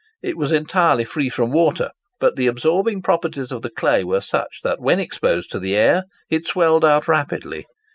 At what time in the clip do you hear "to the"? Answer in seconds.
5.51-5.77